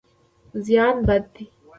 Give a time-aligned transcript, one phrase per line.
[0.65, 1.45] زیان بد دی.